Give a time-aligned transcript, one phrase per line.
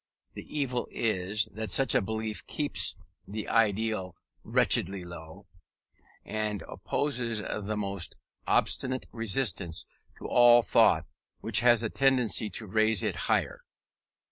[0.33, 2.95] The evil is, that such a belief keeps
[3.27, 5.45] the ideal wretchedly low;
[6.25, 8.15] and opposes the most
[8.47, 9.85] obstinate resistance
[10.17, 11.05] to all thought
[11.41, 13.61] which has a tendency to raise it higher.